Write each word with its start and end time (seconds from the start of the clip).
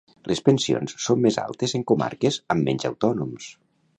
Les 0.29 0.39
pensions 0.45 0.95
són 1.07 1.21
més 1.25 1.37
altes 1.43 1.77
en 1.79 1.85
comarques 1.93 2.41
amb 2.55 2.69
menys 2.69 2.91
autònoms. 2.93 3.51